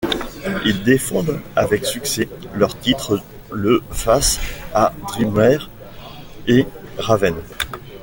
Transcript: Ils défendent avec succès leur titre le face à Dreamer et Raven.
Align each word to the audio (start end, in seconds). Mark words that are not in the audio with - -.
Ils 0.65 0.81
défendent 0.81 1.39
avec 1.55 1.85
succès 1.85 2.27
leur 2.55 2.75
titre 2.79 3.21
le 3.51 3.83
face 3.91 4.39
à 4.73 4.93
Dreamer 5.07 5.59
et 6.47 6.65
Raven. 6.97 7.35